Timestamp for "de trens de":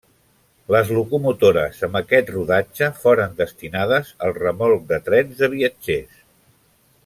4.95-5.55